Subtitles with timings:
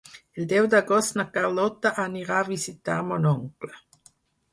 [0.43, 3.71] El deu d'agost na Carlota anirà a visitar mon oncle.